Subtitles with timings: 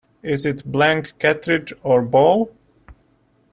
[0.23, 2.51] Is it blank cartridge or ball?